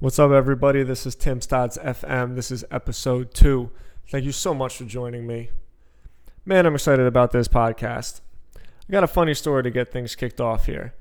What's 0.00 0.20
up, 0.20 0.30
everybody? 0.30 0.84
This 0.84 1.06
is 1.06 1.16
Tim 1.16 1.40
Stodz 1.40 1.76
FM. 1.76 2.36
This 2.36 2.52
is 2.52 2.64
episode 2.70 3.34
two. 3.34 3.72
Thank 4.08 4.24
you 4.24 4.30
so 4.30 4.54
much 4.54 4.76
for 4.76 4.84
joining 4.84 5.26
me. 5.26 5.50
Man, 6.44 6.66
I'm 6.66 6.76
excited 6.76 7.04
about 7.04 7.32
this 7.32 7.48
podcast. 7.48 8.20
I 8.56 8.92
got 8.92 9.02
a 9.02 9.08
funny 9.08 9.34
story 9.34 9.64
to 9.64 9.72
get 9.72 9.88
things 9.88 10.14
kicked 10.14 10.40
off 10.40 10.66
here. 10.66 10.94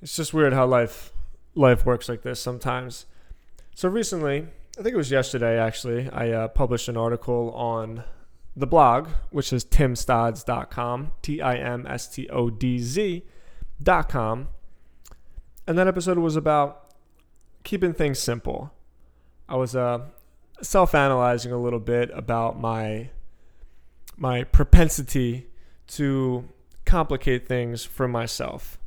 It's 0.00 0.16
just 0.16 0.32
weird 0.32 0.54
how 0.54 0.64
life 0.64 1.12
life 1.54 1.84
works 1.84 2.08
like 2.08 2.22
this 2.22 2.40
sometimes. 2.40 3.04
So 3.74 3.90
recently, 3.90 4.46
I 4.78 4.82
think 4.82 4.94
it 4.94 4.96
was 4.96 5.10
yesterday 5.10 5.58
actually, 5.58 6.08
I 6.08 6.30
uh, 6.30 6.48
published 6.48 6.88
an 6.88 6.96
article 6.96 7.52
on 7.52 8.02
the 8.56 8.66
blog, 8.66 9.08
which 9.28 9.52
is 9.52 9.62
timstodz.com, 9.62 11.12
T 11.20 11.42
I 11.42 11.56
M 11.56 11.86
S 11.86 12.08
T 12.08 12.30
O 12.30 12.48
D 12.48 12.78
Z.com. 12.78 14.48
And 15.66 15.76
that 15.76 15.86
episode 15.86 16.16
was 16.16 16.34
about 16.34 16.91
keeping 17.72 17.94
things 17.94 18.18
simple. 18.18 18.70
I 19.48 19.56
was 19.56 19.74
uh, 19.74 20.00
self-analyzing 20.60 21.52
a 21.52 21.56
little 21.56 21.80
bit 21.80 22.10
about 22.12 22.60
my 22.60 23.08
my 24.18 24.44
propensity 24.44 25.46
to 25.86 26.44
complicate 26.84 27.48
things 27.48 27.82
for 27.82 28.06
myself 28.06 28.78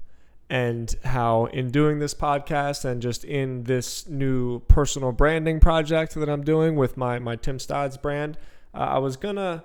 and 0.52 0.96
how 1.04 1.46
in 1.46 1.72
doing 1.72 1.98
this 1.98 2.14
podcast 2.14 2.86
and 2.86 3.02
just 3.02 3.26
in 3.26 3.64
this 3.64 4.08
new 4.08 4.60
personal 4.68 5.12
branding 5.12 5.60
project 5.60 6.14
that 6.14 6.30
I'm 6.30 6.44
doing 6.44 6.76
with 6.76 6.96
my 6.96 7.18
my 7.18 7.36
Tim 7.36 7.58
Stodz 7.58 8.00
brand, 8.00 8.38
uh, 8.76 8.78
I 8.78 9.00
was 9.00 9.18
gonna 9.18 9.64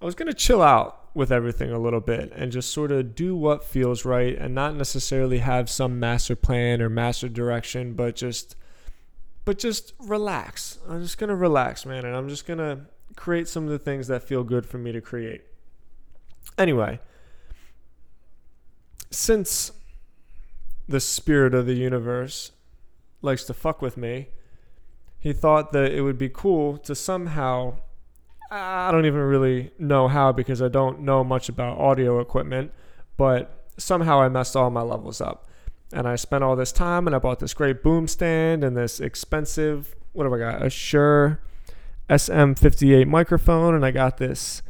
I 0.00 0.04
was 0.06 0.14
gonna 0.14 0.32
chill 0.32 0.62
out 0.62 1.01
with 1.14 1.30
everything 1.30 1.70
a 1.70 1.78
little 1.78 2.00
bit 2.00 2.32
and 2.34 2.50
just 2.50 2.72
sort 2.72 2.90
of 2.90 3.14
do 3.14 3.36
what 3.36 3.64
feels 3.64 4.04
right 4.04 4.36
and 4.36 4.54
not 4.54 4.74
necessarily 4.74 5.38
have 5.38 5.68
some 5.68 6.00
master 6.00 6.34
plan 6.34 6.80
or 6.80 6.88
master 6.88 7.28
direction, 7.28 7.92
but 7.94 8.16
just 8.16 8.56
but 9.44 9.58
just 9.58 9.92
relax. 9.98 10.78
I'm 10.88 11.02
just 11.02 11.18
gonna 11.18 11.36
relax, 11.36 11.84
man, 11.84 12.04
and 12.04 12.16
I'm 12.16 12.28
just 12.28 12.46
gonna 12.46 12.86
create 13.16 13.48
some 13.48 13.64
of 13.64 13.70
the 13.70 13.78
things 13.78 14.06
that 14.06 14.22
feel 14.22 14.44
good 14.44 14.64
for 14.64 14.78
me 14.78 14.92
to 14.92 15.00
create. 15.00 15.42
Anyway, 16.56 17.00
since 19.10 19.72
the 20.88 21.00
spirit 21.00 21.54
of 21.54 21.66
the 21.66 21.74
universe 21.74 22.52
likes 23.20 23.44
to 23.44 23.54
fuck 23.54 23.82
with 23.82 23.96
me, 23.96 24.28
he 25.18 25.32
thought 25.32 25.72
that 25.72 25.92
it 25.92 26.02
would 26.02 26.18
be 26.18 26.28
cool 26.28 26.78
to 26.78 26.94
somehow 26.94 27.76
I 28.54 28.90
don't 28.92 29.06
even 29.06 29.20
really 29.20 29.70
know 29.78 30.08
how 30.08 30.30
because 30.30 30.60
I 30.60 30.68
don't 30.68 31.00
know 31.00 31.24
much 31.24 31.48
about 31.48 31.78
audio 31.78 32.20
equipment, 32.20 32.70
but 33.16 33.64
somehow 33.78 34.20
I 34.20 34.28
messed 34.28 34.54
all 34.54 34.70
my 34.70 34.82
levels 34.82 35.22
up. 35.22 35.48
And 35.90 36.06
I 36.06 36.16
spent 36.16 36.44
all 36.44 36.54
this 36.54 36.70
time 36.70 37.06
and 37.06 37.16
I 37.16 37.18
bought 37.18 37.38
this 37.38 37.54
great 37.54 37.82
boom 37.82 38.06
stand 38.06 38.62
and 38.62 38.76
this 38.76 39.00
expensive, 39.00 39.94
what 40.12 40.24
have 40.24 40.34
I 40.34 40.38
got? 40.38 40.62
A 40.62 40.68
Shure 40.68 41.40
SM58 42.10 43.06
microphone. 43.06 43.74
And 43.74 43.86
I 43.86 43.90
got 43.90 44.18
this 44.18 44.60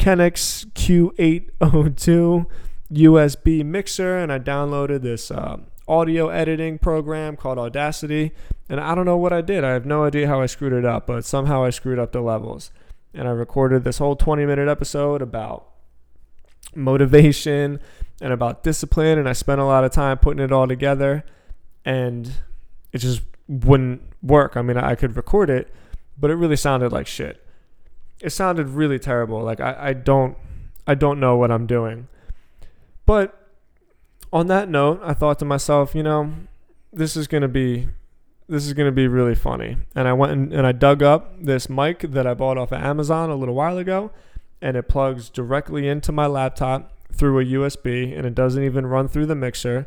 Xenyx 0.00 0.66
Q802 0.72 2.46
USB 2.92 3.64
mixer. 3.64 4.18
And 4.18 4.32
I 4.32 4.40
downloaded 4.40 5.02
this 5.02 5.30
uh, 5.30 5.58
audio 5.86 6.30
editing 6.30 6.78
program 6.78 7.36
called 7.36 7.58
Audacity. 7.58 8.32
And 8.68 8.80
I 8.80 8.96
don't 8.96 9.06
know 9.06 9.16
what 9.16 9.32
I 9.32 9.40
did. 9.40 9.62
I 9.62 9.72
have 9.72 9.86
no 9.86 10.04
idea 10.04 10.26
how 10.26 10.40
I 10.40 10.46
screwed 10.46 10.72
it 10.72 10.84
up, 10.84 11.06
but 11.06 11.24
somehow 11.24 11.62
I 11.62 11.70
screwed 11.70 12.00
up 12.00 12.10
the 12.10 12.20
levels 12.20 12.72
and 13.14 13.28
I 13.28 13.30
recorded 13.30 13.84
this 13.84 13.98
whole 13.98 14.16
20 14.16 14.44
minute 14.44 14.68
episode 14.68 15.22
about 15.22 15.68
motivation 16.74 17.80
and 18.20 18.32
about 18.32 18.62
discipline. 18.62 19.18
And 19.18 19.28
I 19.28 19.32
spent 19.32 19.60
a 19.60 19.64
lot 19.64 19.84
of 19.84 19.92
time 19.92 20.18
putting 20.18 20.42
it 20.42 20.52
all 20.52 20.66
together, 20.66 21.24
and 21.84 22.32
it 22.92 22.98
just 22.98 23.22
wouldn't 23.48 24.02
work. 24.22 24.56
I 24.56 24.62
mean, 24.62 24.76
I 24.76 24.94
could 24.94 25.16
record 25.16 25.50
it, 25.50 25.72
but 26.18 26.30
it 26.30 26.34
really 26.34 26.56
sounded 26.56 26.92
like 26.92 27.06
shit. 27.06 27.40
It 28.20 28.30
sounded 28.30 28.68
really 28.68 28.98
terrible. 28.98 29.42
Like 29.42 29.60
I, 29.60 29.76
I 29.78 29.92
don't 29.92 30.36
I 30.86 30.94
don't 30.94 31.20
know 31.20 31.36
what 31.36 31.50
I'm 31.50 31.66
doing. 31.66 32.08
But 33.06 33.38
on 34.32 34.46
that 34.48 34.68
note, 34.68 35.00
I 35.02 35.14
thought 35.14 35.38
to 35.40 35.44
myself, 35.44 35.94
you 35.94 36.02
know, 36.02 36.32
this 36.92 37.16
is 37.16 37.26
gonna 37.26 37.48
be 37.48 37.88
this 38.48 38.66
is 38.66 38.72
going 38.72 38.86
to 38.88 38.92
be 38.92 39.08
really 39.08 39.34
funny. 39.34 39.76
And 39.94 40.06
I 40.06 40.12
went 40.12 40.32
and, 40.32 40.52
and 40.52 40.66
I 40.66 40.72
dug 40.72 41.02
up 41.02 41.42
this 41.42 41.68
mic 41.68 42.00
that 42.00 42.26
I 42.26 42.34
bought 42.34 42.58
off 42.58 42.72
of 42.72 42.82
Amazon 42.82 43.30
a 43.30 43.36
little 43.36 43.54
while 43.54 43.78
ago, 43.78 44.10
and 44.60 44.76
it 44.76 44.88
plugs 44.88 45.30
directly 45.30 45.88
into 45.88 46.12
my 46.12 46.26
laptop 46.26 46.92
through 47.12 47.40
a 47.40 47.44
USB, 47.44 48.16
and 48.16 48.26
it 48.26 48.34
doesn't 48.34 48.62
even 48.62 48.86
run 48.86 49.08
through 49.08 49.26
the 49.26 49.34
mixer. 49.34 49.86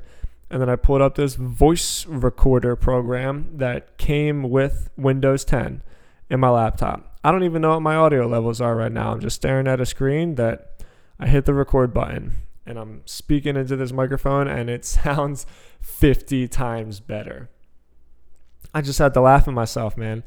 And 0.50 0.62
then 0.62 0.70
I 0.70 0.78
pulled 0.78 1.02
up 1.02 1.16
this 1.16 1.36
voice 1.36 2.06
recorder 2.06 2.76
program 2.76 3.50
that 3.58 3.98
came 3.98 4.44
with 4.44 4.90
Windows 4.96 5.44
10 5.44 5.82
in 6.30 6.40
my 6.40 6.50
laptop. 6.50 7.18
I 7.24 7.32
don't 7.32 7.44
even 7.44 7.62
know 7.62 7.72
what 7.72 7.82
my 7.82 7.96
audio 7.96 8.26
levels 8.26 8.62
are 8.62 8.76
right 8.76 8.92
now. 8.92 9.12
I'm 9.12 9.20
just 9.20 9.36
staring 9.36 9.68
at 9.68 9.82
a 9.82 9.86
screen 9.86 10.36
that 10.36 10.82
I 11.20 11.28
hit 11.28 11.46
the 11.46 11.54
record 11.54 11.94
button 11.94 12.32
and 12.66 12.78
I'm 12.78 13.02
speaking 13.06 13.56
into 13.56 13.76
this 13.76 13.92
microphone 13.92 14.48
and 14.48 14.70
it 14.70 14.86
sounds 14.86 15.46
50 15.82 16.48
times 16.48 17.00
better. 17.00 17.50
I 18.74 18.82
just 18.82 19.00
had 19.00 19.14
to 19.14 19.22
laugh 19.22 19.48
at 19.48 19.54
myself, 19.54 19.98
man. 19.98 20.24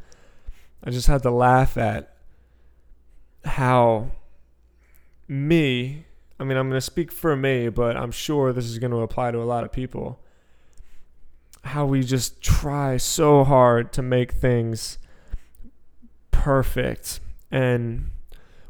I 0.82 0.90
just 0.90 1.06
had 1.06 1.22
to 1.22 1.30
laugh 1.30 1.76
at 1.76 2.14
how 3.44 4.10
me, 5.28 6.04
I 6.38 6.44
mean, 6.44 6.56
I'm 6.56 6.68
going 6.68 6.76
to 6.76 6.80
speak 6.80 7.12
for 7.12 7.36
me, 7.36 7.68
but 7.68 7.96
I'm 7.96 8.10
sure 8.10 8.52
this 8.52 8.64
is 8.66 8.78
going 8.78 8.92
to 8.92 8.98
apply 8.98 9.30
to 9.30 9.38
a 9.38 9.44
lot 9.44 9.64
of 9.64 9.72
people. 9.72 10.20
How 11.62 11.84
we 11.84 12.02
just 12.02 12.40
try 12.40 12.96
so 12.96 13.44
hard 13.44 13.92
to 13.92 14.02
make 14.02 14.32
things 14.32 14.98
perfect 16.30 17.20
and 17.50 18.10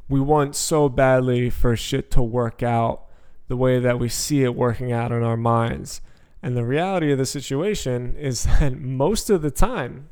we 0.09 0.21
want 0.21 0.57
so 0.57 0.89
badly 0.89 1.51
for 1.51 1.77
shit 1.77 2.11
to 2.11 2.23
work 2.23 2.63
out 2.63 3.05
the 3.47 3.57
way 3.57 3.79
that 3.79 3.99
we 3.99 4.09
see 4.09 4.43
it 4.43 4.57
working 4.57 4.91
out 4.91 5.13
in 5.13 5.23
our 5.23 5.37
minds. 5.37 6.01
And 6.43 6.57
the 6.57 6.65
reality 6.65 7.13
of 7.13 7.19
the 7.19 7.27
situation 7.27 8.17
is 8.17 8.45
that 8.61 8.79
most 8.79 9.31
of 9.31 9.43
the 9.43 9.51
time, 9.51 10.09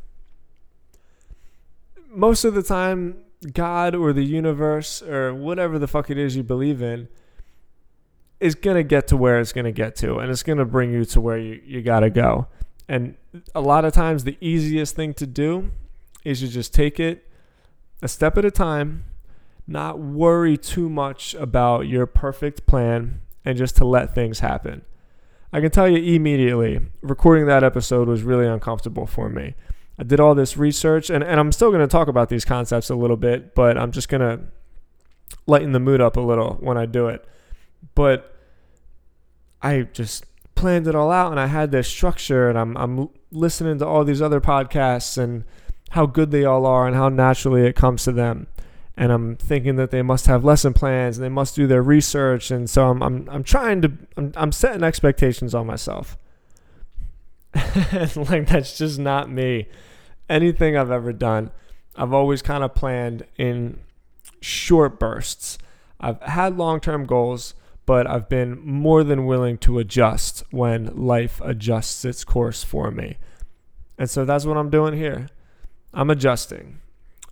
most 2.10 2.44
of 2.44 2.54
the 2.54 2.62
time, 2.62 3.24
God 3.52 3.94
or 3.94 4.12
the 4.12 4.24
universe 4.24 5.02
or 5.02 5.32
whatever 5.32 5.78
the 5.78 5.86
fuck 5.86 6.10
it 6.10 6.18
is 6.18 6.34
you 6.36 6.42
believe 6.42 6.82
in 6.82 7.08
is 8.40 8.54
going 8.54 8.76
to 8.76 8.82
get 8.82 9.06
to 9.08 9.16
where 9.16 9.38
it's 9.38 9.52
going 9.52 9.64
to 9.64 9.72
get 9.72 9.96
to 9.96 10.18
and 10.18 10.30
it's 10.30 10.42
going 10.42 10.58
to 10.58 10.64
bring 10.64 10.92
you 10.92 11.04
to 11.04 11.20
where 11.20 11.38
you, 11.38 11.60
you 11.64 11.82
got 11.82 12.00
to 12.00 12.10
go. 12.10 12.46
And 12.88 13.16
a 13.54 13.60
lot 13.60 13.84
of 13.84 13.92
times, 13.92 14.24
the 14.24 14.38
easiest 14.40 14.96
thing 14.96 15.12
to 15.14 15.26
do 15.26 15.70
is 16.24 16.42
you 16.42 16.48
just 16.48 16.72
take 16.72 16.98
it 16.98 17.26
a 18.00 18.08
step 18.08 18.38
at 18.38 18.44
a 18.44 18.50
time, 18.50 19.04
not 19.66 19.98
worry 19.98 20.56
too 20.56 20.88
much 20.88 21.34
about 21.34 21.82
your 21.86 22.06
perfect 22.06 22.66
plan, 22.66 23.20
and 23.44 23.58
just 23.58 23.76
to 23.76 23.84
let 23.84 24.14
things 24.14 24.40
happen. 24.40 24.82
I 25.52 25.60
can 25.60 25.70
tell 25.70 25.88
you 25.88 26.14
immediately, 26.14 26.80
recording 27.00 27.46
that 27.46 27.64
episode 27.64 28.08
was 28.08 28.22
really 28.22 28.46
uncomfortable 28.46 29.06
for 29.06 29.28
me. 29.28 29.54
I 29.98 30.04
did 30.04 30.20
all 30.20 30.34
this 30.34 30.56
research, 30.56 31.10
and, 31.10 31.24
and 31.24 31.40
I'm 31.40 31.52
still 31.52 31.70
going 31.70 31.80
to 31.80 31.86
talk 31.86 32.08
about 32.08 32.28
these 32.28 32.44
concepts 32.44 32.90
a 32.90 32.94
little 32.94 33.16
bit, 33.16 33.54
but 33.54 33.78
I'm 33.78 33.90
just 33.90 34.08
going 34.08 34.20
to 34.20 34.44
lighten 35.46 35.72
the 35.72 35.80
mood 35.80 36.00
up 36.00 36.16
a 36.16 36.20
little 36.20 36.58
when 36.60 36.76
I 36.76 36.86
do 36.86 37.08
it. 37.08 37.24
But 37.94 38.34
I 39.62 39.82
just 39.82 40.26
planned 40.54 40.86
it 40.86 40.94
all 40.94 41.10
out, 41.10 41.30
and 41.30 41.40
I 41.40 41.46
had 41.46 41.72
this 41.72 41.88
structure, 41.88 42.48
and 42.48 42.58
I'm, 42.58 42.76
I'm 42.76 43.08
listening 43.32 43.78
to 43.78 43.86
all 43.86 44.04
these 44.04 44.22
other 44.22 44.40
podcasts 44.40 45.16
and 45.16 45.44
how 45.90 46.04
good 46.06 46.30
they 46.30 46.44
all 46.44 46.66
are 46.66 46.86
and 46.86 46.94
how 46.94 47.08
naturally 47.08 47.66
it 47.66 47.74
comes 47.74 48.04
to 48.04 48.12
them 48.12 48.46
and 48.98 49.12
I'm 49.12 49.36
thinking 49.36 49.76
that 49.76 49.92
they 49.92 50.02
must 50.02 50.26
have 50.26 50.44
lesson 50.44 50.74
plans 50.74 51.16
and 51.16 51.24
they 51.24 51.28
must 51.30 51.54
do 51.54 51.68
their 51.68 51.84
research. 51.84 52.50
And 52.50 52.68
so 52.68 52.90
I'm 52.90 53.00
I'm, 53.00 53.28
I'm 53.30 53.44
trying 53.44 53.80
to 53.82 53.92
I'm, 54.16 54.32
I'm 54.34 54.52
setting 54.52 54.82
expectations 54.82 55.54
on 55.54 55.66
myself. 55.66 56.18
Like 58.16 58.48
that's 58.48 58.76
just 58.76 58.98
not 58.98 59.30
me. 59.30 59.68
Anything 60.28 60.76
I've 60.76 60.90
ever 60.90 61.12
done 61.12 61.52
I've 61.94 62.12
always 62.12 62.42
kind 62.42 62.64
of 62.64 62.74
planned 62.74 63.24
in 63.36 63.78
short 64.40 64.98
bursts. 64.98 65.58
I've 66.00 66.20
had 66.22 66.58
long-term 66.58 67.06
goals 67.06 67.54
but 67.86 68.06
I've 68.06 68.28
been 68.28 68.60
more 68.60 69.04
than 69.04 69.26
willing 69.26 69.58
to 69.58 69.78
adjust 69.78 70.42
when 70.50 70.86
life 70.86 71.40
adjusts 71.42 72.04
its 72.04 72.24
course 72.24 72.64
for 72.64 72.90
me. 72.90 73.16
And 73.96 74.10
so 74.10 74.24
that's 74.24 74.44
what 74.44 74.56
I'm 74.56 74.70
doing 74.70 74.94
here. 74.94 75.28
I'm 75.94 76.10
adjusting. 76.10 76.80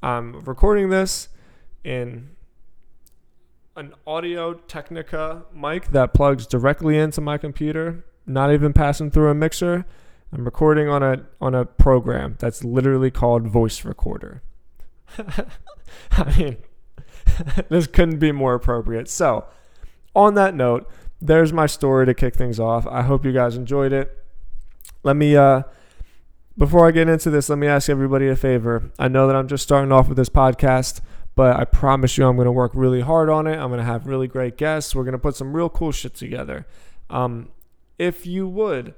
I'm 0.02 0.40
recording 0.40 0.90
this 0.90 1.28
in 1.86 2.30
an 3.76 3.94
Audio 4.06 4.54
Technica 4.54 5.44
mic 5.54 5.88
that 5.92 6.12
plugs 6.12 6.46
directly 6.46 6.98
into 6.98 7.20
my 7.20 7.38
computer, 7.38 8.04
not 8.26 8.52
even 8.52 8.72
passing 8.72 9.10
through 9.10 9.30
a 9.30 9.34
mixer. 9.34 9.86
I'm 10.32 10.44
recording 10.44 10.88
on 10.88 11.02
a 11.02 11.24
on 11.40 11.54
a 11.54 11.64
program 11.64 12.36
that's 12.40 12.64
literally 12.64 13.10
called 13.10 13.46
Voice 13.46 13.84
Recorder. 13.84 14.42
I 16.10 16.36
mean, 16.36 16.56
this 17.68 17.86
couldn't 17.86 18.18
be 18.18 18.32
more 18.32 18.54
appropriate. 18.54 19.08
So, 19.08 19.46
on 20.14 20.34
that 20.34 20.54
note, 20.54 20.90
there's 21.20 21.52
my 21.52 21.66
story 21.66 22.06
to 22.06 22.14
kick 22.14 22.34
things 22.34 22.58
off. 22.58 22.86
I 22.88 23.02
hope 23.02 23.24
you 23.24 23.32
guys 23.32 23.56
enjoyed 23.56 23.92
it. 23.92 24.10
Let 25.04 25.14
me 25.14 25.36
uh, 25.36 25.62
Before 26.58 26.88
I 26.88 26.90
get 26.90 27.08
into 27.08 27.30
this, 27.30 27.48
let 27.48 27.58
me 27.58 27.68
ask 27.68 27.88
everybody 27.88 28.26
a 28.28 28.34
favor. 28.34 28.90
I 28.98 29.06
know 29.06 29.28
that 29.28 29.36
I'm 29.36 29.46
just 29.46 29.62
starting 29.62 29.92
off 29.92 30.08
with 30.08 30.16
this 30.16 30.28
podcast, 30.28 31.00
but 31.36 31.56
I 31.56 31.64
promise 31.64 32.18
you 32.18 32.26
I'm 32.26 32.34
going 32.34 32.46
to 32.46 32.52
work 32.52 32.72
really 32.74 33.02
hard 33.02 33.30
on 33.30 33.46
it. 33.46 33.56
I'm 33.56 33.68
going 33.68 33.78
to 33.78 33.84
have 33.84 34.08
really 34.08 34.26
great 34.26 34.56
guests. 34.56 34.94
We're 34.94 35.04
going 35.04 35.12
to 35.12 35.18
put 35.18 35.36
some 35.36 35.54
real 35.54 35.68
cool 35.68 35.92
shit 35.92 36.14
together. 36.14 36.66
Um, 37.08 37.50
if 37.98 38.26
you 38.26 38.48
would 38.48 38.94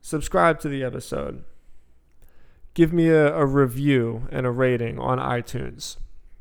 subscribe 0.00 0.60
to 0.60 0.68
the 0.68 0.82
episode, 0.82 1.44
give 2.74 2.92
me 2.92 3.08
a, 3.08 3.34
a 3.36 3.44
review 3.44 4.28
and 4.30 4.46
a 4.46 4.50
rating 4.50 4.98
on 4.98 5.18
iTunes. 5.18 5.96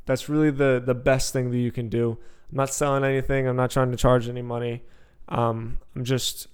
That's 0.05 0.29
really 0.29 0.51
the, 0.51 0.81
the 0.83 0.95
best 0.95 1.33
thing 1.33 1.51
that 1.51 1.57
you 1.57 1.71
can 1.71 1.89
do. 1.89 2.17
I'm 2.51 2.57
not 2.57 2.73
selling 2.73 3.03
anything. 3.03 3.47
I'm 3.47 3.55
not 3.55 3.71
trying 3.71 3.91
to 3.91 3.97
charge 3.97 4.29
any 4.29 4.41
money. 4.41 4.83
Um, 5.27 5.79
I'm 5.95 6.03
just 6.03 6.47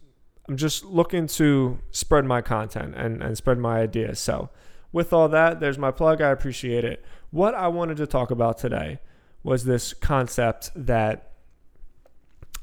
I'm 0.47 0.57
just 0.57 0.85
looking 0.85 1.27
to 1.27 1.79
spread 1.91 2.25
my 2.25 2.41
content 2.41 2.93
and, 2.95 3.23
and 3.23 3.35
spread 3.35 3.57
my 3.57 3.79
ideas. 3.79 4.19
So, 4.19 4.49
with 4.91 5.11
all 5.11 5.27
that, 5.29 5.59
there's 5.59 5.77
my 5.77 5.91
plug. 5.91 6.21
I 6.21 6.29
appreciate 6.29 6.83
it. 6.85 7.03
What 7.35 7.53
I 7.53 7.67
wanted 7.67 7.97
to 7.97 8.07
talk 8.07 8.31
about 8.31 8.57
today 8.57 8.99
was 9.43 9.65
this 9.65 9.93
concept 9.93 10.71
that 10.73 11.33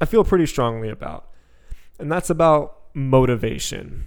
I 0.01 0.05
feel 0.05 0.23
pretty 0.23 0.47
strongly 0.47 0.89
about, 0.89 1.29
and 1.99 2.11
that's 2.11 2.31
about 2.31 2.79
motivation. 2.95 4.05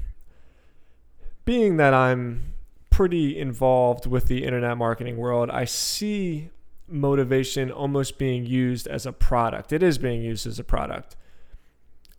Being 1.44 1.76
that 1.76 1.94
I'm 1.94 2.54
pretty 2.90 3.38
involved 3.38 4.06
with 4.06 4.26
the 4.26 4.42
internet 4.42 4.76
marketing 4.76 5.18
world, 5.18 5.50
I 5.50 5.66
see 5.66 6.50
motivation 6.88 7.70
almost 7.70 8.18
being 8.18 8.44
used 8.44 8.88
as 8.88 9.06
a 9.06 9.12
product. 9.12 9.72
It 9.72 9.84
is 9.84 9.98
being 9.98 10.20
used 10.20 10.48
as 10.48 10.58
a 10.58 10.64
product 10.64 11.14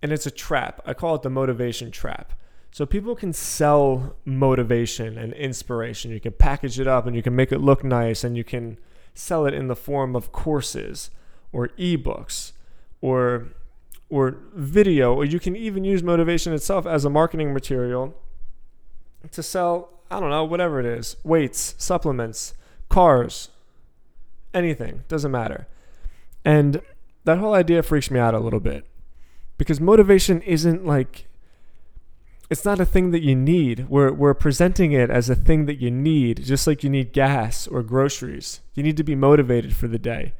and 0.02 0.14
it's 0.14 0.26
a 0.26 0.32
trap. 0.32 0.80
I 0.86 0.94
call 0.94 1.16
it 1.16 1.22
the 1.22 1.30
motivation 1.30 1.92
trap. 1.92 2.32
So 2.78 2.86
people 2.86 3.16
can 3.16 3.34
sell 3.34 4.16
motivation 4.24 5.18
and 5.18 5.34
inspiration. 5.34 6.12
You 6.12 6.20
can 6.20 6.34
package 6.34 6.80
it 6.80 6.86
up 6.86 7.08
and 7.08 7.16
you 7.16 7.24
can 7.24 7.36
make 7.36 7.52
it 7.52 7.58
look 7.58 7.84
nice 7.84 8.24
and 8.24 8.38
you 8.38 8.44
can 8.44 8.78
sell 9.16 9.48
it 9.48 9.56
in 9.56 9.68
the 9.68 9.76
form 9.76 10.16
of 10.16 10.32
courses 10.32 11.10
or 11.52 11.70
ebooks 11.70 12.52
or 13.02 13.48
or 14.12 14.38
video 14.54 15.12
or 15.12 15.26
you 15.26 15.40
can 15.40 15.56
even 15.56 15.84
use 15.84 16.04
motivation 16.04 16.54
itself 16.54 16.86
as 16.86 17.04
a 17.04 17.10
marketing 17.10 17.52
material 17.52 18.14
to 19.32 19.42
sell 19.42 19.90
I 20.12 20.20
don't 20.20 20.30
know 20.30 20.46
whatever 20.46 20.80
it 20.80 20.86
is, 20.86 21.16
weights, 21.24 21.74
supplements, 21.80 22.54
cars, 22.90 23.50
anything, 24.54 25.04
doesn't 25.08 25.32
matter. 25.32 25.66
And 26.46 26.84
that 27.24 27.40
whole 27.40 27.56
idea 27.56 27.82
freaks 27.82 28.12
me 28.12 28.20
out 28.20 28.36
a 28.36 28.40
little 28.40 28.60
bit 28.60 28.86
because 29.58 29.82
motivation 29.82 30.44
isn't 30.44 30.86
like 30.86 31.28
it's 32.50 32.64
not 32.64 32.80
a 32.80 32.86
thing 32.86 33.12
that 33.12 33.24
you 33.24 33.36
need. 33.36 33.90
We're 33.90 34.12
we're 34.14 34.34
presenting 34.34 34.94
it 34.94 35.10
as 35.10 35.30
a 35.30 35.36
thing 35.36 35.66
that 35.66 35.82
you 35.82 35.92
need, 35.92 36.44
just 36.44 36.66
like 36.66 36.84
you 36.84 36.90
need 36.90 37.12
gas 37.12 37.68
or 37.68 37.84
groceries. 37.84 38.62
You 38.74 38.84
need 38.84 38.98
to 38.98 39.04
be 39.04 39.16
motivated 39.16 39.76
for 39.76 39.88
the 39.88 40.00
day. 40.00 40.34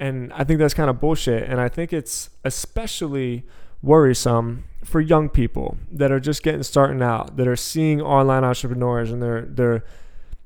And 0.00 0.32
I 0.32 0.44
think 0.44 0.58
that's 0.58 0.74
kind 0.74 0.90
of 0.90 1.00
bullshit 1.00 1.48
and 1.48 1.60
I 1.60 1.68
think 1.68 1.92
it's 1.92 2.30
especially 2.44 3.44
worrisome 3.82 4.64
for 4.84 5.00
young 5.00 5.28
people 5.28 5.76
that 5.90 6.10
are 6.10 6.20
just 6.20 6.42
getting 6.42 6.62
starting 6.62 7.02
out, 7.02 7.36
that 7.36 7.46
are 7.48 7.56
seeing 7.56 8.00
online 8.00 8.44
entrepreneurs 8.44 9.10
and 9.10 9.22
they're 9.22 9.42
they're 9.42 9.84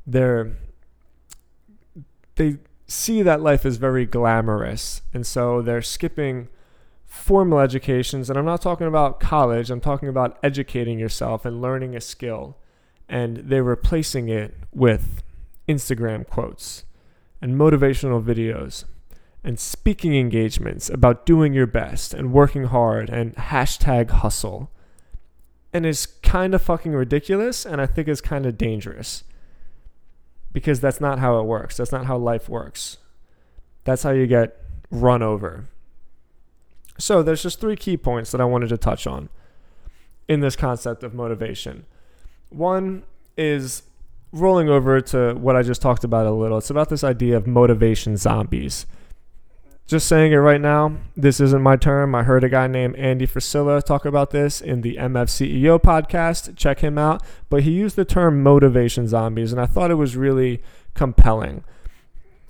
they're 0.07 0.53
they 2.37 2.59
see 2.87 3.23
that 3.23 3.41
life 3.41 3.65
is 3.65 3.77
very 3.77 4.05
glamorous 4.05 5.03
and 5.15 5.27
so 5.27 5.63
they're 5.63 5.83
skipping 5.83 6.49
formal 7.13 7.61
educations, 7.61 8.31
and 8.31 8.39
I'm 8.39 8.47
not 8.47 8.63
talking 8.63 8.87
about 8.87 9.21
college, 9.21 9.69
I'm 9.71 9.83
talking 9.83 10.09
about 10.09 10.39
educating 10.43 10.99
yourself 10.99 11.45
and 11.45 11.61
learning 11.61 11.95
a 11.95 12.01
skill. 12.01 12.57
And 13.07 13.37
they're 13.37 13.63
replacing 13.63 14.31
it 14.31 14.55
with 14.73 15.23
Instagram 15.69 16.27
quotes 16.27 16.85
and 17.43 17.55
motivational 17.55 18.25
videos 18.25 18.85
and 19.45 19.61
speaking 19.61 20.17
engagements 20.17 20.89
about 20.89 21.27
doing 21.27 21.53
your 21.53 21.67
best 21.67 22.15
and 22.15 22.33
working 22.33 22.65
hard 22.65 23.11
and 23.11 23.37
hashtag 23.37 24.09
hustle. 24.11 24.71
And 25.71 25.85
it's 25.85 26.07
kind 26.07 26.55
of 26.55 26.63
fucking 26.63 26.93
ridiculous, 26.93 27.67
and 27.67 27.79
I 27.79 27.87
think 27.87 28.09
it's 28.09 28.23
kind 28.23 28.47
of 28.47 28.57
dangerous 28.57 29.23
because 30.51 30.81
that's 30.81 31.01
not 31.01 31.19
how 31.19 31.39
it 31.39 31.45
works. 31.45 31.77
That's 31.77 31.93
not 31.93 32.07
how 32.07 32.17
life 32.17 32.49
works. 32.49 32.97
That's 33.85 34.03
how 34.03 34.13
you 34.13 34.27
get 34.27 34.57
run 34.91 35.23
over. 35.23 35.69
So 36.99 37.23
there's 37.23 37.43
just 37.43 37.61
three 37.61 37.77
key 37.77 37.97
points 37.97 38.31
that 38.33 38.41
I 38.41 38.45
wanted 38.45 38.69
to 38.69 38.77
touch 38.77 39.07
on 39.07 39.29
in 40.29 40.41
this 40.41 40.57
concept 40.57 41.03
of 41.03 41.15
motivation. 41.15 41.87
One 42.51 43.05
is 43.37 43.83
rolling 44.33 44.69
over 44.69 45.01
to 45.01 45.35
what 45.35 45.57
I 45.57 45.63
just 45.63 45.83
talked 45.83 46.05
about 46.05 46.27
a 46.27 46.31
little. 46.31 46.59
It's 46.59 46.71
about 46.71 46.89
this 46.89 47.05
idea 47.05 47.37
of 47.37 47.47
motivation 47.47 48.17
zombies. 48.17 48.87
Just 49.87 50.07
saying 50.07 50.33
it 50.33 50.37
right 50.37 50.61
now, 50.61 50.97
this 51.17 51.41
isn't 51.41 51.61
my 51.61 51.77
term. 51.77 52.15
I 52.15 52.23
heard 52.23 52.45
a 52.45 52.49
guy 52.49 52.67
named 52.67 52.97
Andy 52.97 53.27
Frisella 53.27 53.83
talk 53.83 54.05
about 54.05 54.31
this 54.31 54.61
in 54.61 54.81
the 54.81 54.97
MF 54.97 55.27
CEO 55.27 55.79
podcast. 55.79 56.57
Check 56.57 56.81
him 56.81 56.97
out. 56.97 57.23
But 57.51 57.65
he 57.65 57.73
used 57.73 57.97
the 57.97 58.05
term 58.05 58.43
motivation 58.43 59.09
zombies, 59.09 59.53
and 59.53 59.61
I 59.61 59.67
thought 59.67 59.91
it 59.91 59.97
was 59.97 60.17
really 60.17 60.63
compelling 60.95 61.65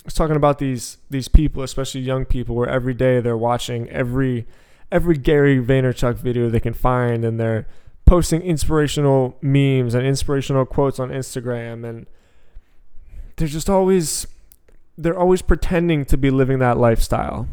was 0.05 0.15
talking 0.15 0.37
about 0.37 0.59
these 0.59 0.99
these 1.11 1.29
people, 1.29 1.63
especially 1.63 2.01
young 2.01 2.25
people, 2.25 2.55
where 2.55 2.69
every 2.69 2.95
day 2.95 3.21
they're 3.21 3.37
watching 3.37 3.89
every 3.91 4.47
every 4.91 5.17
Gary 5.17 5.59
Vaynerchuk 5.59 6.17
video 6.17 6.49
they 6.49 6.61
can 6.61 6.75
find, 6.75 7.25
and 7.25 7.39
they're 7.39 7.67
posting 8.05 8.43
inspirational 8.43 9.39
memes 9.41 9.95
and 9.95 10.07
inspirational 10.07 10.67
quotes 10.67 10.99
on 10.99 11.11
Instagram, 11.11 11.89
and 11.89 12.07
they're 13.37 13.49
just 13.49 13.71
always 13.71 14.27
they're 14.99 15.19
always 15.19 15.43
pretending 15.43 16.05
to 16.05 16.17
be 16.17 16.31
living 16.31 16.59
that 16.59 16.79
lifestyle, 16.79 17.49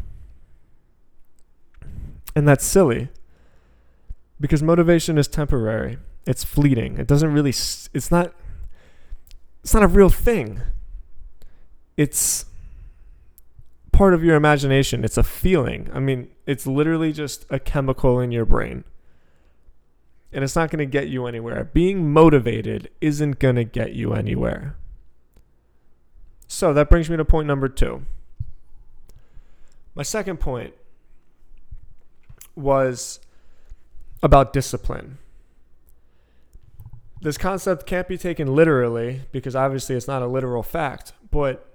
and 2.35 2.47
that's 2.47 2.65
silly 2.65 3.09
because 4.41 4.63
motivation 4.63 5.17
is 5.17 5.27
temporary. 5.27 5.97
It's 6.25 6.43
fleeting. 6.43 6.97
It 6.97 7.07
doesn't 7.07 7.31
really. 7.31 7.51
It's 7.51 8.11
not. 8.11 8.33
It's 9.63 9.73
not 9.73 9.83
a 9.83 9.87
real 9.87 10.09
thing 10.09 10.61
it's 11.99 12.45
part 13.91 14.13
of 14.13 14.23
your 14.23 14.37
imagination. 14.37 15.03
It's 15.03 15.17
a 15.17 15.23
feeling. 15.23 15.89
I 15.93 15.99
mean, 15.99 16.29
it's 16.45 16.65
literally 16.65 17.11
just 17.11 17.45
a 17.49 17.59
chemical 17.59 18.21
in 18.21 18.31
your 18.31 18.45
brain. 18.45 18.85
And 20.31 20.41
it's 20.41 20.55
not 20.55 20.71
going 20.71 20.79
to 20.79 20.85
get 20.85 21.09
you 21.09 21.25
anywhere. 21.25 21.65
Being 21.73 22.13
motivated 22.13 22.89
isn't 23.01 23.39
going 23.39 23.57
to 23.57 23.65
get 23.65 23.95
you 23.95 24.13
anywhere. 24.13 24.77
So 26.47 26.73
that 26.73 26.89
brings 26.89 27.09
me 27.09 27.17
to 27.17 27.25
point 27.25 27.47
number 27.47 27.67
two. 27.67 28.05
My 29.93 30.03
second 30.03 30.39
point 30.39 30.75
was 32.55 33.19
about 34.23 34.53
discipline. 34.53 35.17
This 37.19 37.37
concept 37.37 37.85
can't 37.85 38.07
be 38.07 38.17
taken 38.17 38.55
literally 38.55 39.23
because 39.33 39.53
obviously 39.53 39.97
it's 39.97 40.07
not 40.07 40.21
a 40.21 40.27
literal 40.27 40.63
fact, 40.63 41.11
but 41.29 41.68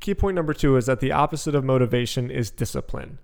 Key 0.00 0.14
point 0.14 0.34
number 0.34 0.54
two 0.54 0.76
is 0.76 0.86
that 0.86 1.00
the 1.00 1.12
opposite 1.12 1.54
of 1.54 1.62
motivation 1.62 2.30
is 2.30 2.50
discipline. 2.50 3.18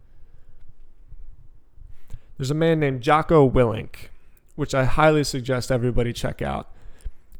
There's 2.36 2.50
a 2.50 2.54
man 2.54 2.78
named 2.78 3.00
Jocko 3.00 3.48
Willink, 3.48 4.10
which 4.56 4.74
I 4.74 4.84
highly 4.84 5.24
suggest 5.24 5.72
everybody 5.72 6.12
check 6.12 6.42
out. 6.42 6.70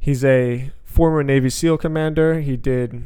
He's 0.01 0.25
a 0.25 0.71
former 0.85 1.23
Navy 1.23 1.51
SEAL 1.51 1.77
commander. 1.79 2.41
He 2.41 2.57
did, 2.57 3.03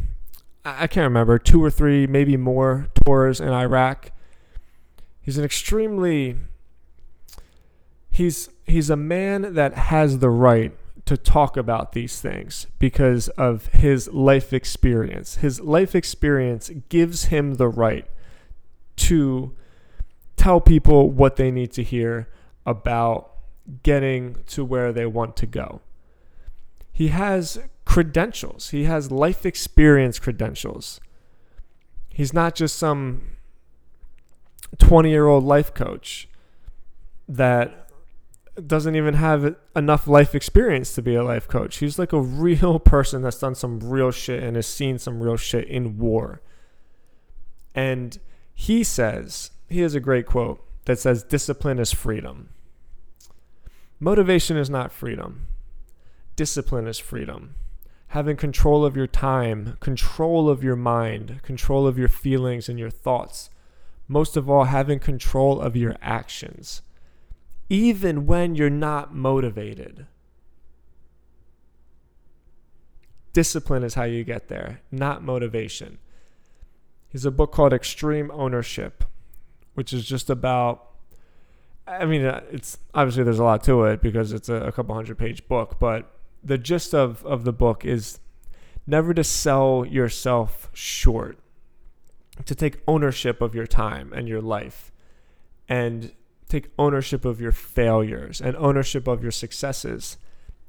I 0.64 0.86
can't 0.86 1.04
remember, 1.04 1.36
two 1.36 1.64
or 1.64 1.70
three, 1.70 2.06
maybe 2.06 2.36
more 2.36 2.86
tours 3.04 3.40
in 3.40 3.48
Iraq. 3.48 4.12
He's 5.20 5.36
an 5.36 5.44
extremely, 5.44 6.36
he's, 8.08 8.50
he's 8.66 8.88
a 8.88 8.96
man 8.96 9.54
that 9.54 9.74
has 9.74 10.20
the 10.20 10.30
right 10.30 10.72
to 11.10 11.16
talk 11.16 11.56
about 11.56 11.90
these 11.90 12.20
things 12.20 12.68
because 12.78 13.26
of 13.30 13.66
his 13.72 14.06
life 14.12 14.52
experience. 14.52 15.38
His 15.38 15.60
life 15.60 15.96
experience 15.96 16.70
gives 16.88 17.24
him 17.24 17.54
the 17.54 17.66
right 17.66 18.06
to 18.94 19.52
tell 20.36 20.60
people 20.60 21.10
what 21.10 21.34
they 21.34 21.50
need 21.50 21.72
to 21.72 21.82
hear 21.82 22.28
about 22.64 23.32
getting 23.82 24.36
to 24.46 24.64
where 24.64 24.92
they 24.92 25.04
want 25.04 25.36
to 25.38 25.46
go. 25.46 25.80
He 26.92 27.08
has 27.08 27.58
credentials, 27.84 28.70
he 28.70 28.84
has 28.84 29.10
life 29.10 29.44
experience 29.44 30.20
credentials. 30.20 31.00
He's 32.08 32.32
not 32.32 32.54
just 32.54 32.76
some 32.76 33.22
20 34.78 35.10
year 35.10 35.26
old 35.26 35.42
life 35.42 35.74
coach 35.74 36.28
that 37.28 37.89
doesn't 38.66 38.96
even 38.96 39.14
have 39.14 39.56
enough 39.74 40.06
life 40.06 40.34
experience 40.34 40.94
to 40.94 41.02
be 41.02 41.14
a 41.14 41.22
life 41.24 41.48
coach. 41.48 41.78
He's 41.78 41.98
like 41.98 42.12
a 42.12 42.20
real 42.20 42.78
person 42.94 43.22
that's 43.22 43.38
done 43.38 43.54
some 43.54 43.80
real 43.80 44.10
shit 44.10 44.42
and 44.42 44.56
has 44.56 44.66
seen 44.66 44.98
some 44.98 45.22
real 45.22 45.36
shit 45.36 45.66
in 45.68 45.98
war. 45.98 46.42
And 47.74 48.18
he 48.54 48.82
says, 48.84 49.50
he 49.68 49.80
has 49.80 49.94
a 49.94 50.00
great 50.00 50.26
quote 50.26 50.64
that 50.84 50.98
says, 50.98 51.22
Discipline 51.22 51.78
is 51.78 51.92
freedom. 51.92 52.48
Motivation 54.00 54.56
is 54.56 54.68
not 54.68 54.92
freedom, 54.92 55.46
discipline 56.36 56.86
is 56.86 56.98
freedom. 56.98 57.54
having 58.08 58.36
control 58.36 58.84
of 58.84 58.96
your 58.96 59.06
time, 59.06 59.76
control 59.78 60.50
of 60.50 60.64
your 60.64 60.74
mind, 60.74 61.40
control 61.42 61.86
of 61.86 61.96
your 61.96 62.08
feelings 62.08 62.68
and 62.68 62.76
your 62.78 62.90
thoughts. 62.90 63.50
Most 64.08 64.36
of 64.36 64.50
all, 64.50 64.64
having 64.64 64.98
control 64.98 65.60
of 65.60 65.76
your 65.76 65.94
actions, 66.02 66.82
even 67.70 68.26
when 68.26 68.56
you're 68.56 68.68
not 68.68 69.14
motivated. 69.14 70.06
Discipline 73.32 73.84
is 73.84 73.94
how 73.94 74.02
you 74.02 74.24
get 74.24 74.48
there, 74.48 74.80
not 74.90 75.22
motivation. 75.22 75.98
He's 77.08 77.24
a 77.24 77.30
book 77.30 77.52
called 77.52 77.72
Extreme 77.72 78.32
Ownership, 78.32 79.04
which 79.74 79.92
is 79.92 80.04
just 80.04 80.28
about. 80.28 80.88
I 81.86 82.04
mean, 82.04 82.24
uh, 82.24 82.42
it's 82.52 82.78
obviously 82.94 83.24
there's 83.24 83.38
a 83.38 83.44
lot 83.44 83.64
to 83.64 83.84
it 83.84 84.00
because 84.02 84.32
it's 84.32 84.48
a, 84.48 84.54
a 84.54 84.72
couple 84.72 84.94
hundred 84.94 85.18
page 85.18 85.46
book, 85.48 85.78
but 85.80 86.12
the 86.42 86.58
gist 86.58 86.94
of, 86.94 87.24
of 87.24 87.44
the 87.44 87.52
book 87.52 87.84
is 87.84 88.20
never 88.86 89.12
to 89.14 89.24
sell 89.24 89.84
yourself 89.84 90.70
short, 90.72 91.38
to 92.44 92.54
take 92.54 92.80
ownership 92.86 93.40
of 93.40 93.54
your 93.54 93.66
time 93.66 94.12
and 94.12 94.28
your 94.28 94.40
life, 94.40 94.92
and 95.68 96.12
take 96.50 96.70
ownership 96.78 97.24
of 97.24 97.40
your 97.40 97.52
failures 97.52 98.40
and 98.40 98.56
ownership 98.56 99.06
of 99.06 99.22
your 99.22 99.32
successes. 99.32 100.16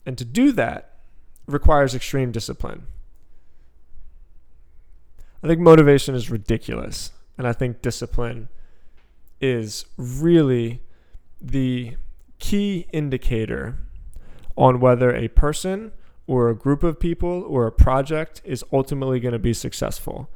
And 0.06 0.18
to 0.18 0.26
do 0.26 0.52
that 0.54 0.98
requires 1.48 1.96
extreme 1.96 2.32
discipline. 2.32 2.88
I 5.44 5.48
think 5.48 5.60
motivation 5.60 6.16
is 6.16 6.30
ridiculous. 6.30 7.12
And 7.38 7.48
I 7.48 7.54
think 7.54 7.82
discipline 7.82 8.50
is 9.40 9.86
really 9.98 10.82
the 11.42 11.96
key 12.40 12.88
indicator 12.92 13.78
on 14.56 14.80
whether 14.80 15.16
a 15.16 15.28
person 15.30 15.92
or 16.28 16.50
a 16.50 16.56
group 16.56 16.84
of 16.84 17.00
people 17.00 17.44
or 17.48 17.66
a 17.66 17.72
project 17.72 18.42
is 18.46 18.64
ultimately 18.72 19.20
going 19.20 19.34
to 19.34 19.40
be 19.40 19.54
successful. 19.54 20.30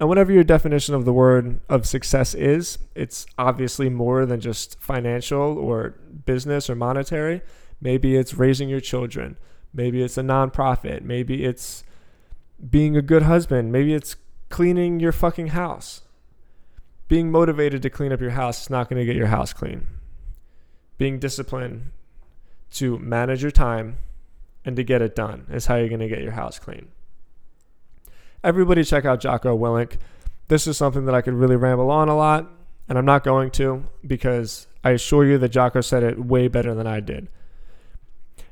And 0.00 0.08
whatever 0.08 0.32
your 0.32 0.44
definition 0.44 0.94
of 0.94 1.04
the 1.04 1.12
word 1.12 1.60
of 1.68 1.86
success 1.86 2.34
is, 2.34 2.78
it's 2.94 3.26
obviously 3.38 3.88
more 3.88 4.26
than 4.26 4.40
just 4.40 4.80
financial 4.80 5.56
or 5.56 5.90
business 6.26 6.68
or 6.68 6.74
monetary. 6.74 7.42
Maybe 7.80 8.16
it's 8.16 8.34
raising 8.34 8.68
your 8.68 8.80
children. 8.80 9.36
Maybe 9.72 10.02
it's 10.02 10.18
a 10.18 10.22
nonprofit. 10.22 11.02
Maybe 11.02 11.44
it's 11.44 11.84
being 12.70 12.96
a 12.96 13.02
good 13.02 13.22
husband. 13.22 13.70
Maybe 13.70 13.94
it's 13.94 14.16
cleaning 14.48 14.98
your 14.98 15.12
fucking 15.12 15.48
house. 15.48 16.02
Being 17.06 17.30
motivated 17.30 17.82
to 17.82 17.90
clean 17.90 18.12
up 18.12 18.20
your 18.20 18.30
house 18.30 18.62
is 18.62 18.70
not 18.70 18.88
going 18.88 18.98
to 18.98 19.06
get 19.06 19.16
your 19.16 19.26
house 19.26 19.52
clean. 19.52 19.86
Being 20.98 21.18
disciplined 21.18 21.92
to 22.72 22.98
manage 22.98 23.42
your 23.42 23.50
time 23.50 23.98
and 24.64 24.74
to 24.76 24.82
get 24.82 25.02
it 25.02 25.14
done 25.14 25.46
is 25.52 25.66
how 25.66 25.76
you're 25.76 25.88
going 25.88 26.00
to 26.00 26.08
get 26.08 26.22
your 26.22 26.32
house 26.32 26.58
clean. 26.58 26.88
Everybody 28.44 28.84
check 28.84 29.06
out 29.06 29.20
Jocko 29.20 29.56
Willink. 29.56 29.96
This 30.48 30.66
is 30.66 30.76
something 30.76 31.06
that 31.06 31.14
I 31.14 31.22
could 31.22 31.32
really 31.32 31.56
ramble 31.56 31.90
on 31.90 32.10
a 32.10 32.16
lot, 32.16 32.46
and 32.86 32.98
I'm 32.98 33.06
not 33.06 33.24
going 33.24 33.50
to 33.52 33.86
because 34.06 34.66
I 34.84 34.90
assure 34.90 35.24
you 35.24 35.38
that 35.38 35.48
Jocko 35.48 35.80
said 35.80 36.02
it 36.02 36.22
way 36.22 36.48
better 36.48 36.74
than 36.74 36.86
I 36.86 37.00
did. 37.00 37.28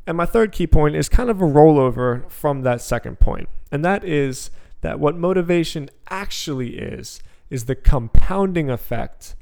And 0.06 0.16
my 0.16 0.24
third 0.24 0.50
key 0.50 0.66
point 0.66 0.96
is 0.96 1.10
kind 1.10 1.28
of 1.28 1.42
a 1.42 1.44
rollover 1.44 2.28
from 2.30 2.62
that 2.62 2.80
second 2.80 3.20
point, 3.20 3.50
and 3.70 3.84
that 3.84 4.02
is 4.02 4.50
that 4.80 4.98
what 4.98 5.14
motivation 5.14 5.90
actually 6.08 6.78
is, 6.78 7.22
is 7.50 7.66
the 7.66 7.74
compounding 7.74 8.70
effect 8.70 9.36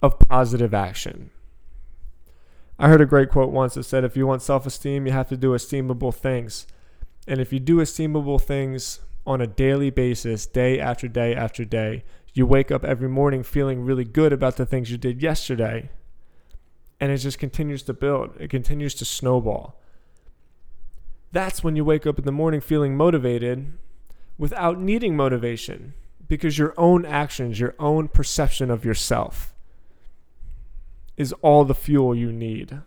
of 0.00 0.20
positive 0.20 0.72
action. 0.72 1.30
I 2.78 2.86
heard 2.86 3.00
a 3.00 3.06
great 3.06 3.30
quote 3.30 3.50
once 3.50 3.74
that 3.74 3.82
said, 3.82 4.04
if 4.04 4.16
you 4.16 4.24
want 4.24 4.42
self 4.42 4.66
esteem, 4.66 5.04
you 5.04 5.12
have 5.12 5.28
to 5.30 5.36
do 5.36 5.50
esteemable 5.50 6.14
things. 6.14 6.68
And 7.26 7.40
if 7.40 7.52
you 7.52 7.58
do 7.58 7.78
esteemable 7.78 8.40
things 8.40 9.00
on 9.26 9.40
a 9.40 9.46
daily 9.46 9.90
basis, 9.90 10.46
day 10.46 10.78
after 10.78 11.08
day 11.08 11.34
after 11.34 11.64
day, 11.64 12.04
you 12.32 12.46
wake 12.46 12.70
up 12.70 12.84
every 12.84 13.08
morning 13.08 13.42
feeling 13.42 13.82
really 13.82 14.04
good 14.04 14.32
about 14.32 14.56
the 14.56 14.66
things 14.66 14.90
you 14.90 14.98
did 14.98 15.22
yesterday. 15.22 15.90
And 17.00 17.10
it 17.10 17.18
just 17.18 17.38
continues 17.38 17.82
to 17.84 17.92
build, 17.92 18.36
it 18.38 18.50
continues 18.50 18.94
to 18.96 19.04
snowball. 19.04 19.80
That's 21.32 21.64
when 21.64 21.76
you 21.76 21.84
wake 21.84 22.06
up 22.06 22.18
in 22.18 22.24
the 22.24 22.32
morning 22.32 22.60
feeling 22.60 22.96
motivated 22.96 23.72
without 24.38 24.80
needing 24.80 25.16
motivation 25.16 25.94
because 26.28 26.58
your 26.58 26.74
own 26.76 27.04
actions, 27.04 27.60
your 27.60 27.74
own 27.78 28.08
perception 28.08 28.70
of 28.70 28.84
yourself 28.84 29.54
is 31.16 31.32
all 31.42 31.64
the 31.64 31.74
fuel 31.74 32.14
you 32.14 32.32
need. 32.32 32.80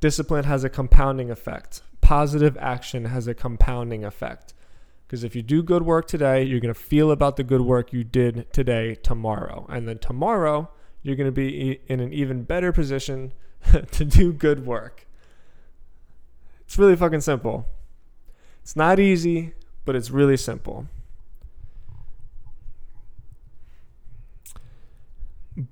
Discipline 0.00 0.44
has 0.44 0.64
a 0.64 0.70
compounding 0.70 1.30
effect. 1.30 1.82
Positive 2.10 2.58
action 2.60 3.04
has 3.04 3.28
a 3.28 3.34
compounding 3.34 4.04
effect. 4.04 4.52
Because 5.06 5.22
if 5.22 5.36
you 5.36 5.42
do 5.42 5.62
good 5.62 5.84
work 5.84 6.08
today, 6.08 6.42
you're 6.42 6.58
going 6.58 6.74
to 6.74 6.80
feel 6.80 7.12
about 7.12 7.36
the 7.36 7.44
good 7.44 7.60
work 7.60 7.92
you 7.92 8.02
did 8.02 8.52
today 8.52 8.96
tomorrow. 8.96 9.64
And 9.68 9.86
then 9.86 9.98
tomorrow, 9.98 10.72
you're 11.04 11.14
going 11.14 11.28
to 11.28 11.32
be 11.32 11.78
in 11.86 12.00
an 12.00 12.12
even 12.12 12.42
better 12.42 12.72
position 12.72 13.32
to 13.92 14.04
do 14.04 14.32
good 14.32 14.66
work. 14.66 15.06
It's 16.62 16.76
really 16.76 16.96
fucking 16.96 17.20
simple. 17.20 17.68
It's 18.60 18.74
not 18.74 18.98
easy, 18.98 19.54
but 19.84 19.94
it's 19.94 20.10
really 20.10 20.36
simple. 20.36 20.88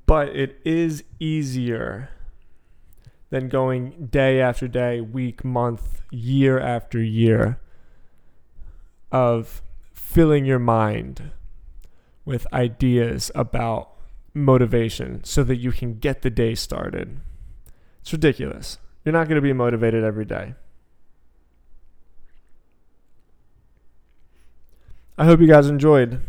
but 0.07 0.29
it 0.37 0.61
is 0.65 1.03
easier 1.19 2.11
than 3.31 3.49
going 3.49 4.09
day 4.11 4.41
after 4.41 4.69
day, 4.69 5.01
week, 5.01 5.45
month, 5.45 6.03
year 6.11 6.59
after 6.59 7.03
year 7.03 7.61
of 9.13 9.63
filling 9.93 10.45
your 10.45 10.59
mind 10.59 11.31
with 12.25 12.47
ideas 12.53 13.31
about 13.35 13.91
motivation 14.35 15.23
so 15.25 15.43
that 15.45 15.57
you 15.57 15.73
can 15.73 15.99
get 15.99 16.23
the 16.23 16.31
day 16.31 16.55
started. 16.55 17.21
It's 18.01 18.13
ridiculous. 18.13 18.79
You're 19.05 19.13
not 19.13 19.29
going 19.29 19.37
to 19.37 19.43
be 19.43 19.53
motivated 19.53 20.05
every 20.05 20.25
day. 20.25 20.55
I 25.17 25.25
hope 25.25 25.41
you 25.41 25.49
guys 25.49 25.67
enjoyed 25.67 26.21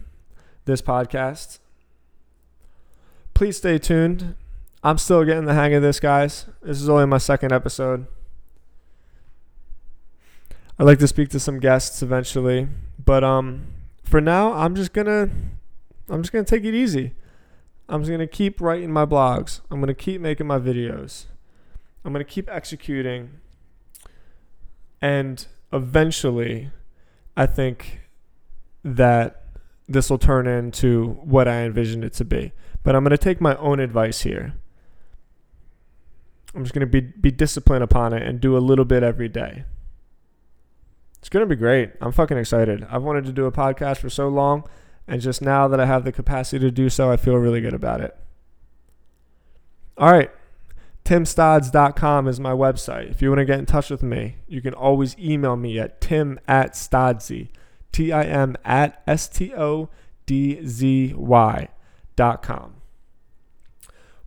this 0.66 0.82
podcast 0.82 1.60
please 3.40 3.56
stay 3.56 3.78
tuned. 3.78 4.36
I'm 4.82 4.98
still 4.98 5.26
getting 5.26 5.46
the 5.46 5.54
hang 5.54 5.74
of 5.74 5.82
this, 5.82 6.00
guys. 6.00 6.46
This 6.62 6.82
is 6.82 6.88
only 6.88 7.06
my 7.06 7.18
second 7.18 7.52
episode. 7.52 8.08
I'd 10.78 10.86
like 10.86 11.00
to 11.00 11.08
speak 11.08 11.28
to 11.30 11.40
some 11.40 11.60
guests 11.60 12.02
eventually, 12.02 12.70
but 13.04 13.22
um, 13.22 13.68
for 14.06 14.22
now, 14.22 14.54
I'm 14.54 14.76
just 14.76 14.94
gonna, 14.94 15.30
I'm 16.08 16.22
just 16.22 16.32
gonna 16.32 16.46
take 16.46 16.64
it 16.64 16.74
easy. 16.74 17.14
I'm 17.90 18.02
just 18.02 18.12
gonna 18.12 18.28
keep 18.28 18.62
writing 18.62 18.90
my 18.90 19.06
blogs. 19.06 19.60
I'm 19.70 19.82
gonna 19.82 19.94
keep 19.94 20.22
making 20.22 20.48
my 20.48 20.60
videos. 20.60 21.26
I'm 22.06 22.14
gonna 22.14 22.24
keep 22.24 22.50
executing, 22.50 23.32
and 25.02 25.46
eventually, 25.74 26.72
I 27.36 27.46
think 27.46 28.00
that 28.86 29.44
this 29.90 30.10
will 30.10 30.18
turn 30.18 30.48
into 30.48 31.20
what 31.24 31.50
I 31.50 31.64
envisioned 31.64 32.06
it 32.06 32.14
to 32.14 32.24
be. 32.24 32.54
But 32.84 32.96
I'm 32.96 33.04
to 33.04 33.18
take 33.18 33.42
my 33.42 33.58
own 33.58 33.82
advice 33.82 34.22
here. 34.22 34.54
I'm 36.56 36.64
just 36.64 36.74
going 36.74 36.82
to 36.82 36.88
be, 36.88 37.02
be 37.02 37.32
disciplined 37.32 37.84
upon 37.84 38.14
it 38.14 38.24
and 38.24 38.40
do 38.40 38.58
a 38.58 38.60
little 38.60 38.86
bit 38.86 39.04
every 39.04 39.30
day. 39.30 39.66
It's 41.20 41.30
going 41.30 41.48
to 41.48 41.56
be 41.56 41.60
great. 41.60 41.92
I'm 42.02 42.12
fucking 42.12 42.38
excited. 42.38 42.88
I've 42.90 43.04
wanted 43.04 43.26
to 43.26 43.34
do 43.34 43.46
a 43.46 43.52
podcast 43.52 43.98
for 43.98 44.10
so 44.10 44.30
long, 44.30 44.64
and 45.08 45.22
just 45.22 45.42
now 45.42 45.68
that 45.68 45.80
I 45.80 45.86
have 45.86 46.06
the 46.06 46.12
capacity 46.12 46.60
to 46.60 46.72
do 46.72 46.90
so, 46.90 47.12
I 47.12 47.18
feel 47.18 47.36
really 47.36 47.62
good 47.62 47.74
about 47.74 48.02
it. 48.02 48.18
All 49.98 50.12
right. 50.12 50.32
TimStodz.com 51.06 52.28
is 52.28 52.40
my 52.40 52.52
website. 52.52 53.10
If 53.10 53.22
you 53.22 53.30
want 53.30 53.40
to 53.40 53.46
get 53.46 53.60
in 53.60 53.66
touch 53.66 53.90
with 53.90 54.04
me, 54.04 54.38
you 54.48 54.62
can 54.62 54.74
always 54.74 55.18
email 55.18 55.56
me 55.56 55.80
at 55.80 56.00
tim 56.00 56.40
at 56.48 56.74
Stodzy, 56.74 57.50
T 57.92 58.12
I 58.12 58.24
M 58.24 58.56
at 58.64 59.02
S 59.08 59.28
T 59.28 59.54
O 59.56 59.90
D 60.26 60.66
Z 60.66 61.14
Y 61.16 61.68
com. 62.42 62.76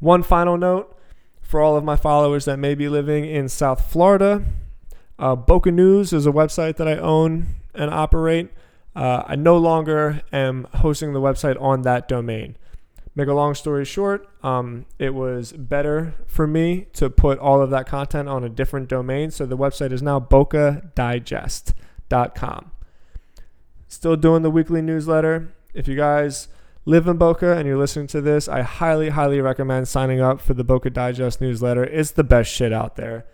One 0.01 0.23
final 0.23 0.57
note 0.57 0.99
for 1.53 1.61
all 1.61 1.77
of 1.77 1.85
my 1.85 1.97
followers 1.97 2.47
that 2.47 2.59
may 2.59 2.75
be 2.75 2.89
living 2.89 3.27
in 3.27 3.47
South 3.47 3.93
Florida 3.93 4.43
uh, 5.19 5.37
Boca 5.37 5.71
News 5.71 6.15
is 6.15 6.27
a 6.27 6.33
website 6.33 6.77
that 6.77 6.89
I 6.89 6.97
own 6.97 7.49
and 7.75 7.91
operate. 7.91 8.49
Uh, 8.97 9.25
I 9.27 9.37
no 9.37 9.59
longer 9.59 10.23
am 10.33 10.67
hosting 10.77 11.13
the 11.13 11.21
website 11.21 11.61
on 11.61 11.83
that 11.83 12.09
domain. 12.09 12.57
Make 13.15 13.29
a 13.29 13.35
long 13.35 13.55
story 13.55 13.85
short, 13.85 14.27
um, 14.43 14.87
it 14.99 15.15
was 15.15 15.53
better 15.53 16.15
for 16.27 16.47
me 16.47 16.87
to 16.95 17.11
put 17.11 17.39
all 17.39 17.61
of 17.61 17.69
that 17.69 17.87
content 17.87 18.31
on 18.31 18.45
a 18.45 18.49
different 18.49 18.89
domain. 18.89 19.31
So 19.31 19.45
the 19.45 19.59
website 19.59 19.93
is 19.93 20.01
now 20.01 20.21
bocadigest.com. 20.21 22.71
Still 23.89 24.17
doing 24.17 24.41
the 24.41 24.51
weekly 24.51 24.81
newsletter. 24.81 25.53
If 25.75 25.87
you 25.87 25.97
guys 25.97 26.49
live 26.85 27.07
in 27.07 27.17
Boca 27.17 27.57
and 27.57 27.67
you're 27.67 27.79
listening 27.79 28.09
to 28.09 28.21
this, 28.21 28.49
I 28.49 28.63
highly, 28.63 29.11
highly 29.11 29.41
recommend 29.41 29.89
signing 29.89 30.21
up 30.21 30.41
for 30.41 30.55
the 30.55 30.65
Boca 30.65 30.91
Digest 30.91 31.41
newsletter. 31.41 31.85
It's 31.85 32.11
the 32.11 32.25
best 32.25 32.51
shit 32.51 32.73
out 32.73 32.97
there. 32.97 33.25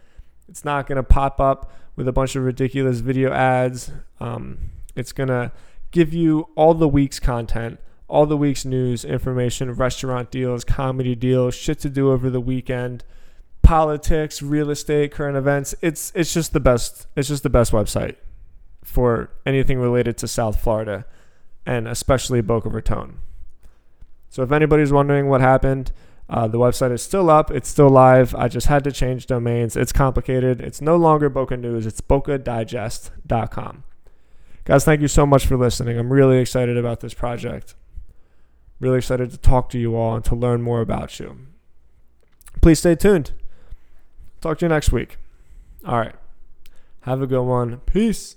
It's 0.49 0.65
not 0.65 0.87
going 0.87 0.97
to 0.97 1.03
pop 1.03 1.41
up 1.41 1.73
with 1.97 2.09
a 2.09 2.13
bunch 2.13 2.37
of 2.37 2.45
ridiculous 2.45 3.01
video 3.01 3.33
ads. 3.33 3.91
Um, 4.21 4.71
it's 4.95 5.13
going 5.13 5.29
to 5.29 5.53
give 5.91 6.13
you 6.13 6.49
all 6.55 6.75
the 6.75 6.89
week's 6.89 7.19
content, 7.19 7.81
all 8.07 8.27
the 8.27 8.37
week's 8.37 8.65
news, 8.65 9.05
information, 9.05 9.73
restaurant 9.73 10.31
deals, 10.31 10.65
comedy 10.65 11.15
deals, 11.15 11.55
shit 11.55 11.79
to 11.81 11.91
do 11.91 12.11
over 12.11 12.31
the 12.31 12.41
weekend, 12.41 13.05
politics, 13.63 14.43
real 14.43 14.71
estate, 14.71 15.13
current 15.13 15.37
events. 15.37 15.75
It's 15.83 16.13
it's 16.15 16.33
just 16.33 16.53
the 16.53 16.61
best. 16.61 17.07
It's 17.17 17.29
just 17.29 17.43
the 17.43 17.51
best 17.51 17.73
website 17.73 18.17
for 18.83 19.31
anything 19.45 19.79
related 19.79 20.17
to 20.19 20.29
South 20.29 20.61
Florida 20.61 21.05
and 21.67 21.87
especially 21.87 22.41
Boca 22.41 22.71
Raton. 22.71 23.19
So 24.31 24.43
if 24.43 24.53
anybody's 24.53 24.93
wondering 24.93 25.29
what 25.29 25.41
happened, 25.41 25.93
uh, 26.31 26.47
the 26.47 26.59
website 26.59 26.93
is 26.93 27.03
still 27.03 27.31
up. 27.31 27.51
It's 27.51 27.69
still 27.69 27.89
live. 27.89 28.35
I 28.35 28.49
just 28.49 28.67
had 28.67 28.85
to 28.85 28.93
change 28.93 29.27
domains. 29.27 29.77
It's 29.77 29.93
complicated. 29.93 30.61
It's 30.61 30.81
no 30.81 30.97
longer 30.97 31.29
Boca 31.29 31.57
News. 31.57 31.87
It's 31.87 32.01
BocaDigest.com. 32.01 33.85
Guys, 34.65 34.85
thank 34.85 35.01
you 35.01 35.09
so 35.09 35.25
much 35.25 35.47
for 35.47 35.57
listening. 35.57 35.99
I'm 35.99 36.13
really 36.13 36.39
excited 36.39 36.77
about 36.77 37.01
this 37.01 37.15
project. 37.15 37.75
Really 38.81 38.99
excited 38.99 39.31
to 39.31 39.39
talk 39.39 39.71
to 39.71 39.79
you 39.79 39.97
all 39.97 40.17
and 40.17 40.25
to 40.27 40.35
learn 40.35 40.61
more 40.61 40.83
about 40.83 41.19
you. 41.19 41.39
Please 42.61 42.79
stay 42.79 42.95
tuned. 42.95 43.33
Talk 44.43 44.59
to 44.59 44.67
you 44.67 44.69
next 44.69 44.93
week. 44.93 45.17
All 45.87 45.99
right. 45.99 46.15
Have 47.03 47.23
a 47.23 47.27
good 47.27 47.43
one. 47.43 47.79
Peace. 47.87 48.37